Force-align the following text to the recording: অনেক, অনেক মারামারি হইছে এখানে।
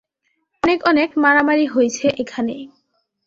অনেক, 0.63 0.79
অনেক 0.83 1.09
মারামারি 1.23 1.65
হইছে 1.67 2.05
এখানে। 2.21 2.55